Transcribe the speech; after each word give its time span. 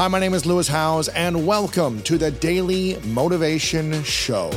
Hi, 0.00 0.08
my 0.08 0.18
name 0.18 0.32
is 0.32 0.46
Lewis 0.46 0.66
Howes, 0.66 1.08
and 1.08 1.46
welcome 1.46 2.00
to 2.04 2.16
the 2.16 2.30
Daily 2.30 2.98
Motivation 3.08 4.02
Show. 4.02 4.50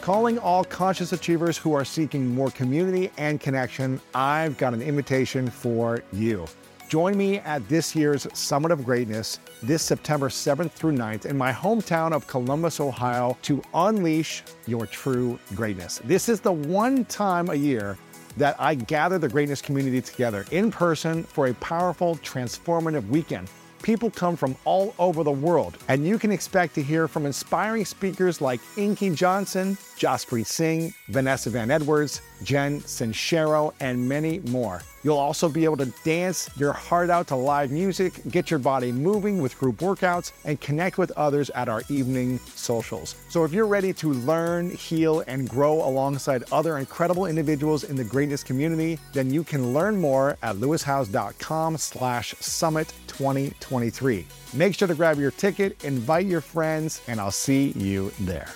Calling 0.00 0.40
all 0.40 0.64
conscious 0.64 1.12
achievers 1.12 1.56
who 1.56 1.74
are 1.74 1.84
seeking 1.84 2.26
more 2.26 2.50
community 2.50 3.12
and 3.18 3.40
connection, 3.40 4.00
I've 4.16 4.58
got 4.58 4.74
an 4.74 4.82
invitation 4.82 5.48
for 5.48 6.02
you. 6.12 6.46
Join 6.88 7.16
me 7.16 7.38
at 7.38 7.68
this 7.68 7.94
year's 7.94 8.26
Summit 8.36 8.72
of 8.72 8.84
Greatness 8.84 9.38
this 9.62 9.84
September 9.84 10.28
7th 10.28 10.72
through 10.72 10.96
9th 10.96 11.24
in 11.24 11.38
my 11.38 11.52
hometown 11.52 12.10
of 12.10 12.26
Columbus, 12.26 12.80
Ohio, 12.80 13.38
to 13.42 13.62
unleash 13.74 14.42
your 14.66 14.86
true 14.86 15.38
greatness. 15.54 16.00
This 16.02 16.28
is 16.28 16.40
the 16.40 16.50
one 16.50 17.04
time 17.04 17.48
a 17.48 17.54
year 17.54 17.96
that 18.36 18.56
I 18.58 18.74
gather 18.74 19.18
the 19.18 19.28
greatness 19.28 19.60
community 19.60 20.00
together 20.00 20.46
in 20.50 20.70
person 20.70 21.24
for 21.24 21.48
a 21.48 21.54
powerful, 21.54 22.16
transformative 22.16 23.06
weekend. 23.08 23.48
People 23.82 24.10
come 24.10 24.36
from 24.36 24.54
all 24.64 24.94
over 24.98 25.24
the 25.24 25.32
world, 25.32 25.76
and 25.88 26.06
you 26.06 26.18
can 26.18 26.30
expect 26.30 26.74
to 26.76 26.82
hear 26.82 27.08
from 27.08 27.26
inspiring 27.26 27.84
speakers 27.84 28.40
like 28.40 28.60
Inky 28.76 29.10
Johnson, 29.10 29.76
Jaspreet 30.02 30.46
Singh, 30.46 30.92
Vanessa 31.06 31.48
Van 31.48 31.70
Edwards, 31.70 32.22
Jen 32.42 32.80
Sincero, 32.80 33.72
and 33.78 34.08
many 34.08 34.40
more. 34.40 34.82
You'll 35.04 35.16
also 35.16 35.48
be 35.48 35.64
able 35.64 35.76
to 35.76 35.92
dance 36.04 36.50
your 36.56 36.72
heart 36.72 37.08
out 37.08 37.28
to 37.28 37.36
live 37.36 37.70
music, 37.70 38.20
get 38.28 38.50
your 38.50 38.58
body 38.58 38.90
moving 38.90 39.40
with 39.40 39.56
group 39.58 39.76
workouts, 39.76 40.32
and 40.44 40.60
connect 40.60 40.98
with 40.98 41.12
others 41.12 41.50
at 41.50 41.68
our 41.68 41.82
evening 41.88 42.38
socials. 42.38 43.14
So 43.28 43.44
if 43.44 43.52
you're 43.52 43.66
ready 43.68 43.92
to 43.92 44.12
learn, 44.12 44.70
heal, 44.70 45.22
and 45.28 45.48
grow 45.48 45.74
alongside 45.74 46.44
other 46.50 46.78
incredible 46.78 47.26
individuals 47.26 47.84
in 47.84 47.94
the 47.94 48.04
greatness 48.04 48.42
community, 48.42 48.98
then 49.12 49.32
you 49.32 49.44
can 49.44 49.72
learn 49.72 50.00
more 50.00 50.36
at 50.42 50.56
lewishowes.com 50.56 51.76
slash 51.78 52.34
summit 52.40 52.92
2023. 53.06 54.26
Make 54.52 54.74
sure 54.74 54.88
to 54.88 54.94
grab 54.96 55.20
your 55.20 55.30
ticket, 55.30 55.84
invite 55.84 56.26
your 56.26 56.40
friends, 56.40 57.00
and 57.06 57.20
I'll 57.20 57.30
see 57.30 57.70
you 57.76 58.12
there. 58.20 58.48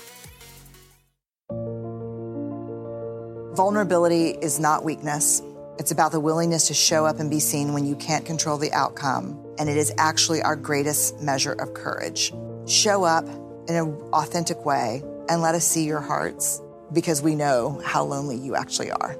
Vulnerability 3.56 4.32
is 4.42 4.60
not 4.60 4.84
weakness. 4.84 5.40
It's 5.78 5.90
about 5.90 6.12
the 6.12 6.20
willingness 6.20 6.66
to 6.66 6.74
show 6.74 7.06
up 7.06 7.20
and 7.20 7.30
be 7.30 7.40
seen 7.40 7.72
when 7.72 7.86
you 7.86 7.96
can't 7.96 8.26
control 8.26 8.58
the 8.58 8.70
outcome. 8.74 9.42
And 9.58 9.70
it 9.70 9.78
is 9.78 9.94
actually 9.96 10.42
our 10.42 10.56
greatest 10.56 11.22
measure 11.22 11.52
of 11.52 11.72
courage. 11.72 12.34
Show 12.66 13.04
up 13.04 13.26
in 13.66 13.74
an 13.74 13.94
authentic 14.12 14.66
way 14.66 15.02
and 15.30 15.40
let 15.40 15.54
us 15.54 15.66
see 15.66 15.84
your 15.84 16.02
hearts 16.02 16.60
because 16.92 17.22
we 17.22 17.34
know 17.34 17.80
how 17.82 18.04
lonely 18.04 18.36
you 18.36 18.54
actually 18.54 18.90
are. 18.90 19.16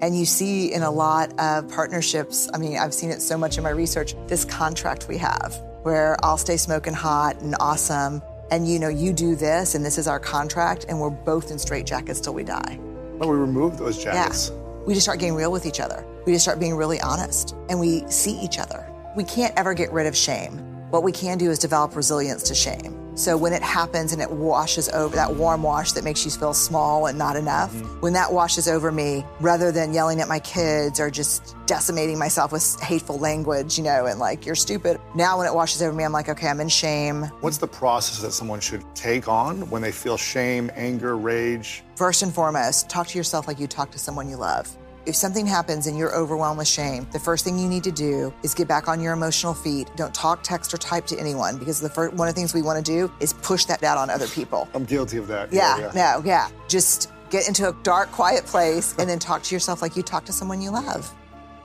And 0.00 0.16
you 0.16 0.24
see 0.24 0.72
in 0.72 0.84
a 0.84 0.90
lot 0.90 1.36
of 1.40 1.68
partnerships, 1.68 2.48
I 2.54 2.58
mean, 2.58 2.78
I've 2.78 2.94
seen 2.94 3.10
it 3.10 3.20
so 3.20 3.36
much 3.36 3.58
in 3.58 3.64
my 3.64 3.70
research, 3.70 4.14
this 4.28 4.44
contract 4.44 5.08
we 5.08 5.18
have 5.18 5.60
where 5.82 6.16
I'll 6.24 6.38
stay 6.38 6.58
smoking 6.58 6.94
hot 6.94 7.40
and 7.40 7.56
awesome. 7.58 8.22
And 8.52 8.68
you 8.68 8.78
know, 8.78 8.88
you 8.88 9.12
do 9.12 9.34
this 9.34 9.74
and 9.74 9.84
this 9.84 9.98
is 9.98 10.06
our 10.06 10.20
contract, 10.20 10.86
and 10.88 11.00
we're 11.00 11.10
both 11.10 11.50
in 11.50 11.56
straitjackets 11.56 12.22
till 12.22 12.34
we 12.34 12.44
die. 12.44 12.78
But 13.20 13.28
we 13.28 13.36
remove 13.36 13.78
those 13.78 14.02
jackets. 14.02 14.50
Yeah 14.50 14.60
we 14.86 14.94
just 14.94 15.04
start 15.04 15.18
getting 15.18 15.34
real 15.34 15.52
with 15.52 15.66
each 15.66 15.80
other. 15.80 16.04
We 16.26 16.32
just 16.32 16.44
start 16.44 16.58
being 16.58 16.74
really 16.74 17.00
honest 17.00 17.54
and 17.68 17.78
we 17.78 18.04
see 18.08 18.38
each 18.40 18.58
other. 18.58 18.86
We 19.16 19.24
can't 19.24 19.52
ever 19.56 19.74
get 19.74 19.92
rid 19.92 20.06
of 20.06 20.16
shame. 20.16 20.58
What 20.90 21.02
we 21.02 21.12
can 21.12 21.38
do 21.38 21.50
is 21.50 21.58
develop 21.58 21.94
resilience 21.94 22.42
to 22.44 22.54
shame. 22.54 22.99
So 23.14 23.36
when 23.36 23.52
it 23.52 23.62
happens 23.62 24.12
and 24.12 24.22
it 24.22 24.30
washes 24.30 24.88
over 24.90 25.14
that 25.16 25.34
warm 25.34 25.62
wash 25.62 25.92
that 25.92 26.04
makes 26.04 26.24
you 26.24 26.30
feel 26.30 26.54
small 26.54 27.06
and 27.06 27.18
not 27.18 27.36
enough, 27.36 27.72
mm-hmm. 27.72 28.00
when 28.00 28.12
that 28.14 28.32
washes 28.32 28.68
over 28.68 28.90
me, 28.90 29.24
rather 29.40 29.72
than 29.72 29.92
yelling 29.92 30.20
at 30.20 30.28
my 30.28 30.38
kids 30.38 31.00
or 31.00 31.10
just 31.10 31.56
decimating 31.66 32.18
myself 32.18 32.52
with 32.52 32.80
hateful 32.80 33.18
language, 33.18 33.78
you 33.78 33.84
know, 33.84 34.06
and 34.06 34.18
like, 34.18 34.46
you're 34.46 34.54
stupid. 34.54 35.00
Now 35.14 35.38
when 35.38 35.46
it 35.46 35.54
washes 35.54 35.82
over 35.82 35.96
me, 35.96 36.04
I'm 36.04 36.12
like, 36.12 36.28
okay, 36.28 36.48
I'm 36.48 36.60
in 36.60 36.68
shame. 36.68 37.24
What's 37.40 37.58
the 37.58 37.68
process 37.68 38.20
that 38.22 38.32
someone 38.32 38.60
should 38.60 38.84
take 38.94 39.28
on 39.28 39.68
when 39.70 39.82
they 39.82 39.92
feel 39.92 40.16
shame, 40.16 40.70
anger, 40.74 41.16
rage? 41.16 41.82
First 41.96 42.22
and 42.22 42.32
foremost, 42.32 42.88
talk 42.88 43.06
to 43.08 43.18
yourself 43.18 43.46
like 43.46 43.60
you 43.60 43.66
talk 43.66 43.90
to 43.90 43.98
someone 43.98 44.28
you 44.28 44.36
love. 44.36 44.74
If 45.06 45.16
something 45.16 45.46
happens 45.46 45.86
and 45.86 45.96
you're 45.96 46.14
overwhelmed 46.14 46.58
with 46.58 46.68
shame, 46.68 47.06
the 47.12 47.18
first 47.18 47.44
thing 47.44 47.58
you 47.58 47.68
need 47.68 47.84
to 47.84 47.92
do 47.92 48.32
is 48.42 48.54
get 48.54 48.68
back 48.68 48.86
on 48.86 49.00
your 49.00 49.12
emotional 49.12 49.54
feet. 49.54 49.90
Don't 49.96 50.14
talk, 50.14 50.42
text, 50.42 50.74
or 50.74 50.76
type 50.76 51.06
to 51.06 51.18
anyone 51.18 51.58
because 51.58 51.80
the 51.80 51.88
first, 51.88 52.14
one 52.14 52.28
of 52.28 52.34
the 52.34 52.38
things 52.38 52.52
we 52.52 52.62
want 52.62 52.84
to 52.84 52.92
do 52.92 53.10
is 53.20 53.32
push 53.32 53.64
that 53.64 53.82
out 53.82 53.96
on 53.96 54.10
other 54.10 54.28
people. 54.28 54.68
I'm 54.74 54.84
guilty 54.84 55.16
of 55.16 55.26
that. 55.28 55.52
Yeah, 55.52 55.78
yeah, 55.78 55.90
yeah. 55.94 56.12
no, 56.18 56.22
yeah. 56.24 56.48
Just 56.68 57.10
get 57.30 57.48
into 57.48 57.68
a 57.68 57.72
dark, 57.82 58.10
quiet 58.12 58.44
place 58.44 58.94
and 58.98 59.08
then 59.08 59.18
talk 59.18 59.42
to 59.44 59.54
yourself 59.54 59.80
like 59.80 59.96
you 59.96 60.02
talk 60.02 60.24
to 60.26 60.32
someone 60.32 60.60
you 60.60 60.70
love. 60.70 61.12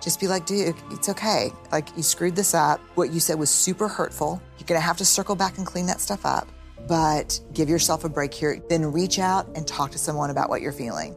Just 0.01 0.19
be 0.19 0.27
like, 0.27 0.45
dude, 0.45 0.75
it's 0.91 1.09
okay. 1.09 1.51
Like, 1.71 1.89
you 1.97 2.03
screwed 2.03 2.35
this 2.35 2.53
up. 2.53 2.79
What 2.93 3.11
you 3.11 3.19
said 3.19 3.39
was 3.39 3.49
super 3.49 3.87
hurtful. 3.87 4.39
You're 4.59 4.67
going 4.67 4.79
to 4.79 4.85
have 4.85 4.97
to 4.97 5.05
circle 5.05 5.35
back 5.35 5.57
and 5.57 5.65
clean 5.65 5.87
that 5.87 5.99
stuff 5.99 6.25
up. 6.25 6.47
But 6.87 7.39
give 7.53 7.67
yourself 7.69 8.05
a 8.05 8.09
break 8.09 8.31
here. 8.31 8.61
Then 8.69 8.91
reach 8.91 9.17
out 9.17 9.47
and 9.55 9.67
talk 9.67 9.89
to 9.91 9.97
someone 9.97 10.29
about 10.29 10.49
what 10.49 10.61
you're 10.61 10.71
feeling. 10.71 11.15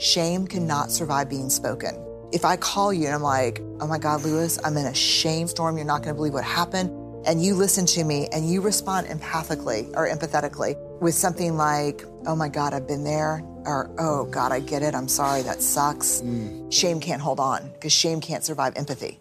Shame 0.00 0.46
cannot 0.46 0.90
survive 0.90 1.28
being 1.28 1.50
spoken. 1.50 1.94
If 2.32 2.46
I 2.46 2.56
call 2.56 2.90
you 2.90 3.04
and 3.04 3.14
I'm 3.14 3.22
like, 3.22 3.60
oh 3.80 3.86
my 3.86 3.98
God, 3.98 4.24
Lewis, 4.24 4.58
I'm 4.64 4.74
in 4.78 4.86
a 4.86 4.94
shame 4.94 5.46
storm. 5.46 5.76
You're 5.76 5.84
not 5.84 6.02
going 6.02 6.14
to 6.14 6.14
believe 6.14 6.32
what 6.32 6.42
happened. 6.42 6.88
And 7.26 7.44
you 7.44 7.54
listen 7.54 7.84
to 7.84 8.02
me 8.02 8.26
and 8.32 8.50
you 8.50 8.62
respond 8.62 9.08
empathically 9.08 9.94
or 9.94 10.08
empathetically 10.08 10.78
with 11.02 11.14
something 11.14 11.58
like, 11.58 12.02
oh 12.26 12.34
my 12.34 12.48
God, 12.48 12.72
I've 12.72 12.88
been 12.88 13.04
there. 13.04 13.42
Or, 13.66 13.94
oh 13.98 14.24
God, 14.24 14.52
I 14.52 14.60
get 14.60 14.82
it. 14.82 14.94
I'm 14.94 15.06
sorry. 15.06 15.42
That 15.42 15.60
sucks. 15.60 16.22
Mm. 16.22 16.72
Shame 16.72 16.98
can't 16.98 17.20
hold 17.20 17.38
on 17.38 17.70
because 17.74 17.92
shame 17.92 18.22
can't 18.22 18.42
survive 18.42 18.72
empathy. 18.76 19.20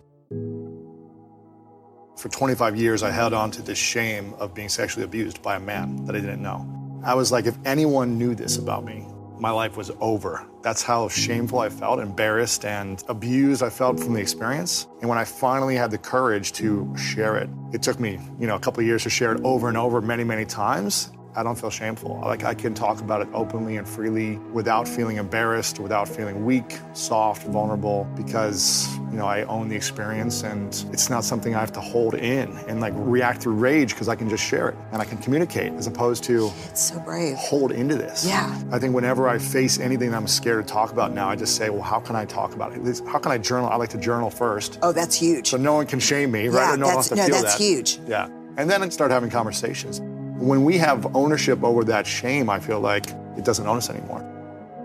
For 2.15 2.29
25 2.29 2.77
years, 2.77 3.03
I 3.03 3.11
held 3.11 3.33
on 3.33 3.51
to 3.51 3.61
this 3.61 3.77
shame 3.77 4.33
of 4.35 4.53
being 4.53 4.69
sexually 4.69 5.03
abused 5.03 5.41
by 5.41 5.57
a 5.57 5.59
man 5.59 6.05
that 6.05 6.15
I 6.15 6.19
didn't 6.21 6.41
know. 6.41 7.01
I 7.03 7.15
was 7.15 7.33
like, 7.33 7.47
if 7.47 7.57
anyone 7.65 8.17
knew 8.17 8.33
this 8.33 8.55
about 8.55 8.85
me, 8.85 9.05
my 9.39 9.51
life 9.51 9.77
was 9.77 9.91
over. 10.01 10.45
That's 10.61 10.83
how 10.83 11.07
shameful 11.07 11.59
I 11.59 11.69
felt, 11.69 11.99
embarrassed 11.99 12.65
and 12.65 13.03
abused 13.07 13.63
I 13.63 13.69
felt 13.69 13.99
from 13.99 14.13
the 14.13 14.19
experience. 14.19 14.87
And 14.99 15.09
when 15.09 15.17
I 15.17 15.23
finally 15.23 15.75
had 15.75 15.91
the 15.91 15.97
courage 15.97 16.51
to 16.53 16.93
share 16.97 17.37
it, 17.37 17.49
it 17.71 17.81
took 17.81 17.99
me, 17.99 18.19
you 18.39 18.47
know, 18.47 18.55
a 18.55 18.59
couple 18.59 18.83
years 18.83 19.03
to 19.03 19.09
share 19.09 19.31
it 19.33 19.41
over 19.43 19.69
and 19.69 19.77
over 19.77 20.01
many, 20.01 20.23
many 20.23 20.45
times. 20.45 21.11
I 21.35 21.43
don't 21.43 21.55
feel 21.55 21.69
shameful. 21.69 22.19
Like 22.21 22.43
I 22.43 22.53
can 22.53 22.73
talk 22.73 23.01
about 23.01 23.21
it 23.21 23.27
openly 23.33 23.77
and 23.77 23.87
freely 23.87 24.37
without 24.51 24.87
feeling 24.87 25.17
embarrassed, 25.17 25.79
without 25.79 26.07
feeling 26.07 26.43
weak, 26.43 26.79
soft, 26.93 27.43
vulnerable, 27.43 28.07
because 28.15 28.87
you 29.11 29.17
know 29.17 29.27
I 29.27 29.43
own 29.43 29.69
the 29.69 29.75
experience 29.75 30.43
and 30.43 30.67
it's 30.91 31.09
not 31.09 31.23
something 31.23 31.55
I 31.55 31.59
have 31.59 31.71
to 31.73 31.81
hold 31.81 32.15
in 32.15 32.57
and 32.67 32.81
like 32.81 32.93
react 32.95 33.43
through 33.43 33.53
rage 33.53 33.93
because 33.93 34.09
I 34.09 34.15
can 34.15 34.29
just 34.29 34.43
share 34.43 34.69
it 34.69 34.75
and 34.91 35.01
I 35.01 35.05
can 35.05 35.17
communicate 35.19 35.73
as 35.73 35.87
opposed 35.87 36.23
to 36.25 36.51
it's 36.65 36.81
so 36.81 36.99
brave 36.99 37.37
hold 37.37 37.71
into 37.71 37.95
this. 37.95 38.25
Yeah. 38.25 38.61
I 38.71 38.79
think 38.79 38.95
whenever 38.95 39.29
I 39.29 39.37
face 39.37 39.79
anything 39.79 40.11
that 40.11 40.17
I'm 40.17 40.27
scared 40.27 40.65
to 40.65 40.73
talk 40.73 40.91
about 40.91 41.13
now, 41.13 41.29
I 41.29 41.35
just 41.35 41.55
say, 41.55 41.69
well, 41.69 41.81
how 41.81 41.99
can 41.99 42.15
I 42.15 42.25
talk 42.25 42.53
about 42.53 42.73
it? 42.73 43.01
How 43.07 43.19
can 43.19 43.31
I 43.31 43.37
journal? 43.37 43.69
I 43.69 43.75
like 43.75 43.89
to 43.89 43.97
journal 43.97 44.29
first. 44.29 44.79
Oh, 44.81 44.91
that's 44.91 45.15
huge. 45.15 45.49
So 45.49 45.57
no 45.57 45.75
one 45.75 45.85
can 45.85 45.99
shame 45.99 46.31
me, 46.31 46.47
right? 46.47 46.71
Yeah, 46.71 46.75
no 46.75 46.87
one 46.87 46.95
has 46.95 47.09
to 47.09 47.15
no, 47.15 47.25
feel 47.25 47.35
that's 47.35 47.57
that. 47.57 47.63
huge. 47.63 47.99
Yeah. 48.07 48.29
And 48.57 48.69
then 48.69 48.83
I 48.83 48.89
start 48.89 49.11
having 49.11 49.29
conversations. 49.29 50.01
When 50.39 50.63
we 50.63 50.77
have 50.77 51.15
ownership 51.15 51.63
over 51.63 51.83
that 51.83 52.07
shame, 52.07 52.49
I 52.49 52.59
feel 52.59 52.79
like 52.79 53.09
it 53.37 53.45
doesn't 53.45 53.67
own 53.67 53.77
us 53.77 53.89
anymore. 53.89 54.25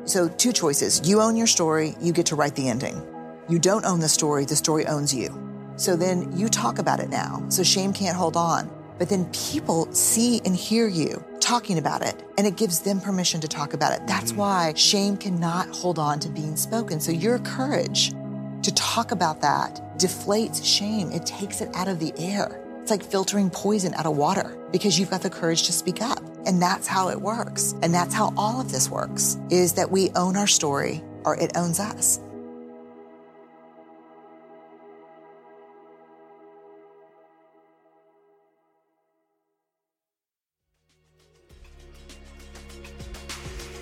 So, 0.05 0.29
two 0.29 0.53
choices. 0.53 1.09
You 1.09 1.21
own 1.21 1.37
your 1.37 1.47
story, 1.47 1.95
you 2.01 2.13
get 2.13 2.27
to 2.27 2.37
write 2.37 2.55
the 2.55 2.69
ending. 2.69 3.01
You 3.49 3.59
don't 3.59 3.85
own 3.85 4.01
the 4.01 4.09
story, 4.09 4.45
the 4.45 4.57
story 4.57 4.87
owns 4.87 5.15
you. 5.15 5.45
So 5.77 5.97
then 5.97 6.37
you 6.37 6.49
talk 6.49 6.79
about 6.79 7.01
it 7.01 7.09
now. 7.09 7.45
So 7.49 7.63
shame 7.63 7.93
can't 7.93 8.17
hold 8.17 8.37
on. 8.37 8.71
But 8.99 9.09
then 9.09 9.27
people 9.33 9.93
see 9.93 10.41
and 10.45 10.55
hear 10.55 10.87
you 10.87 11.23
talking 11.41 11.79
about 11.79 12.03
it, 12.03 12.25
and 12.39 12.47
it 12.47 12.57
gives 12.57 12.81
them 12.81 13.01
permission 13.01 13.41
to 13.41 13.49
talk 13.49 13.75
about 13.75 13.93
it. 13.93 14.07
That's 14.07 14.31
mm-hmm. 14.31 14.41
why 14.41 14.75
shame 14.75 15.17
cannot 15.17 15.69
hold 15.69 15.99
on 15.99 16.21
to 16.21 16.29
being 16.29 16.57
spoken. 16.57 17.01
So 17.01 17.11
your 17.13 17.39
courage 17.41 18.13
to 18.63 18.73
talk 18.75 19.11
about 19.11 19.41
that 19.43 19.99
deflates 19.99 20.65
shame, 20.65 21.11
it 21.13 21.27
takes 21.27 21.61
it 21.61 21.75
out 21.75 21.89
of 21.89 21.99
the 21.99 22.15
air. 22.17 22.64
It's 22.85 22.91
like 22.91 23.03
filtering 23.03 23.49
poison 23.49 23.95
out 23.95 24.05
of 24.05 24.15
water 24.15 24.55
because 24.71 24.99
you've 24.99 25.09
got 25.09 25.23
the 25.23 25.31
courage 25.31 25.63
to 25.63 25.73
speak 25.73 26.03
up. 26.03 26.23
And 26.45 26.61
that's 26.61 26.87
how 26.87 27.09
it 27.09 27.19
works. 27.19 27.75
And 27.81 27.95
that's 27.95 28.13
how 28.13 28.35
all 28.37 28.61
of 28.61 28.71
this 28.71 28.91
works 28.91 29.39
is 29.49 29.73
that 29.73 29.91
we 29.91 30.11
own 30.11 30.37
our 30.37 30.47
story 30.47 31.03
or 31.25 31.35
it 31.35 31.53
owns 31.57 31.81
us. 31.81 32.21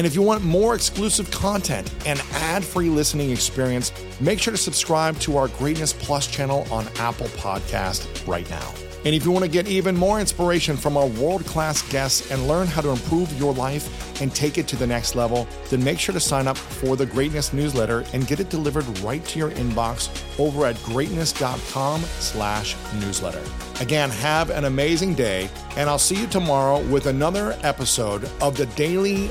And 0.00 0.06
if 0.06 0.14
you 0.14 0.22
want 0.22 0.42
more 0.42 0.74
exclusive 0.74 1.30
content 1.30 1.92
and 2.06 2.18
ad 2.32 2.64
free 2.64 2.88
listening 2.88 3.32
experience, 3.32 3.92
make 4.18 4.38
sure 4.38 4.50
to 4.50 4.56
subscribe 4.56 5.18
to 5.18 5.36
our 5.36 5.48
Greatness 5.48 5.92
Plus 5.92 6.26
channel 6.26 6.66
on 6.70 6.88
Apple 6.96 7.26
Podcast 7.36 8.26
right 8.26 8.48
now. 8.48 8.72
And 9.04 9.14
if 9.14 9.26
you 9.26 9.30
want 9.30 9.44
to 9.44 9.50
get 9.50 9.66
even 9.68 9.96
more 9.96 10.20
inspiration 10.20 10.76
from 10.76 10.96
our 10.96 11.06
world 11.06 11.44
class 11.44 11.82
guests 11.90 12.30
and 12.30 12.48
learn 12.48 12.66
how 12.66 12.80
to 12.80 12.90
improve 12.90 13.30
your 13.38 13.54
life 13.54 14.20
and 14.20 14.34
take 14.34 14.58
it 14.58 14.68
to 14.68 14.76
the 14.76 14.86
next 14.86 15.14
level, 15.14 15.48
then 15.70 15.82
make 15.82 15.98
sure 15.98 16.12
to 16.12 16.20
sign 16.20 16.46
up 16.46 16.58
for 16.58 16.96
the 16.96 17.06
Greatness 17.06 17.52
newsletter 17.52 18.04
and 18.12 18.26
get 18.26 18.40
it 18.40 18.50
delivered 18.50 18.86
right 19.00 19.24
to 19.26 19.38
your 19.38 19.50
inbox 19.52 20.10
over 20.38 20.66
at 20.66 20.82
greatness.com 20.82 22.00
slash 22.02 22.76
newsletter. 23.00 23.42
Again, 23.80 24.10
have 24.10 24.50
an 24.50 24.66
amazing 24.66 25.14
day, 25.14 25.48
and 25.76 25.88
I'll 25.88 25.98
see 25.98 26.20
you 26.20 26.26
tomorrow 26.26 26.82
with 26.88 27.06
another 27.06 27.56
episode 27.62 28.28
of 28.42 28.54
the 28.58 28.66
Daily 28.66 29.30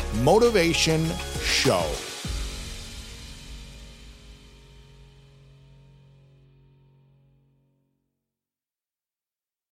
Motivation 0.59 1.05
Show. 1.41 2.08